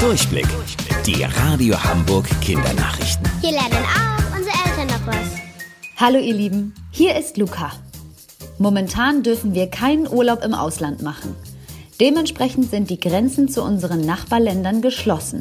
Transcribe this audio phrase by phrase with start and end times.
[0.00, 0.46] Durchblick.
[1.06, 3.26] Die Radio Hamburg Kindernachrichten.
[3.40, 5.40] Hier lernen auch unsere Eltern noch was.
[5.96, 7.72] Hallo ihr Lieben, hier ist Luca.
[8.58, 11.34] Momentan dürfen wir keinen Urlaub im Ausland machen.
[11.98, 15.40] Dementsprechend sind die Grenzen zu unseren Nachbarländern geschlossen.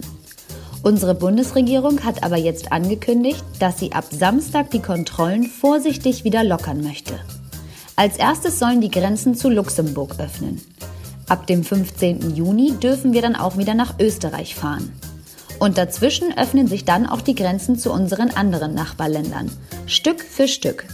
[0.84, 6.82] Unsere Bundesregierung hat aber jetzt angekündigt, dass sie ab Samstag die Kontrollen vorsichtig wieder lockern
[6.82, 7.20] möchte.
[7.98, 10.62] Als erstes sollen die Grenzen zu Luxemburg öffnen.
[11.28, 12.36] Ab dem 15.
[12.36, 14.94] Juni dürfen wir dann auch wieder nach Österreich fahren.
[15.58, 19.50] Und dazwischen öffnen sich dann auch die Grenzen zu unseren anderen Nachbarländern.
[19.88, 20.86] Stück für Stück.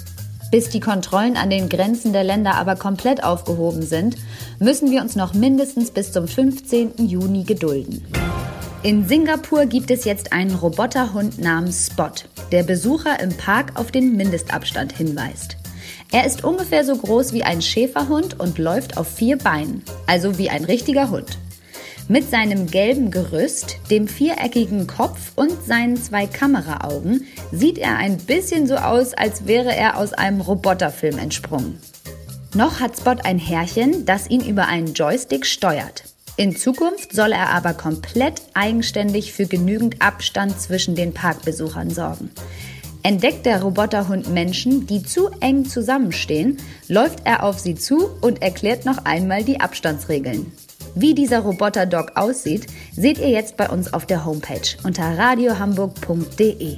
[0.52, 4.16] Bis die Kontrollen an den Grenzen der Länder aber komplett aufgehoben sind,
[4.60, 7.08] müssen wir uns noch mindestens bis zum 15.
[7.08, 8.06] Juni gedulden.
[8.84, 12.12] In Singapur gibt es jetzt einen Roboterhund namens Spot,
[12.52, 15.58] der Besucher im Park auf den Mindestabstand hinweist.
[16.12, 20.50] Er ist ungefähr so groß wie ein Schäferhund und läuft auf vier Beinen, also wie
[20.50, 21.38] ein richtiger Hund.
[22.10, 28.68] Mit seinem gelben Gerüst, dem viereckigen Kopf und seinen zwei Kameraaugen sieht er ein bisschen
[28.68, 31.80] so aus, als wäre er aus einem Roboterfilm entsprungen.
[32.54, 36.04] Noch hat Spot ein Härchen, das ihn über einen Joystick steuert.
[36.36, 42.32] In Zukunft soll er aber komplett eigenständig für genügend Abstand zwischen den Parkbesuchern sorgen.
[43.04, 46.58] Entdeckt der Roboterhund Menschen, die zu eng zusammenstehen,
[46.88, 50.52] läuft er auf sie zu und erklärt noch einmal die Abstandsregeln.
[50.94, 56.78] Wie dieser Roboterdog aussieht, seht ihr jetzt bei uns auf der Homepage unter radiohamburg.de.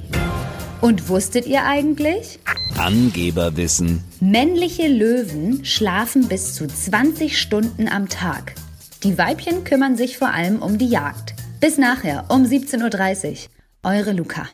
[0.80, 2.38] Und wusstet ihr eigentlich?
[2.78, 4.02] Angeberwissen.
[4.20, 8.54] Männliche Löwen schlafen bis zu 20 Stunden am Tag.
[9.02, 11.34] Die Weibchen kümmern sich vor allem um die Jagd.
[11.60, 13.36] Bis nachher um 17.30 Uhr.
[13.82, 14.42] Eure Luca.